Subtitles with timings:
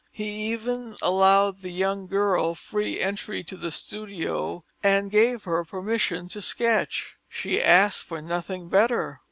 [0.11, 6.27] He even allowed the young girl free entry to the studio and gave her permission
[6.29, 7.13] to sketch.
[7.29, 9.19] She asked for nothing better.